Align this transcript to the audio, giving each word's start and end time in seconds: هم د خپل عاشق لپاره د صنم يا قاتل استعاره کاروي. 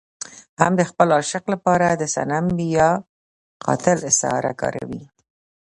هم 0.61 0.73
د 0.79 0.81
خپل 0.89 1.07
عاشق 1.17 1.43
لپاره 1.53 1.87
د 1.91 2.03
صنم 2.15 2.45
يا 2.77 2.89
قاتل 3.65 3.97
استعاره 4.09 4.53
کاروي. 4.61 5.03